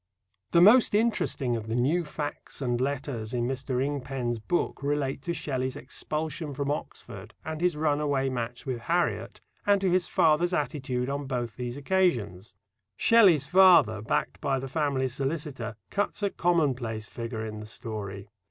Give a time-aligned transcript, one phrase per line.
[0.49, 3.79] The most interesting of the "new facts and letters" in Mr.
[3.85, 9.79] Ingpen's book relate to Shelley's expulsion from Oxford and his runaway match with Harriet, and
[9.79, 12.55] to his father's attitude on both these occasions.
[12.97, 18.27] Shelley's father, backed by the family solicitor, cuts a commonplace figure in the story.